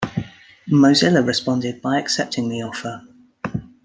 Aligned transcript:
Mozilla 0.67 1.23
responded 1.23 1.79
by 1.79 1.99
accepting 1.99 2.49
the 2.49 2.63
offer. 2.63 3.03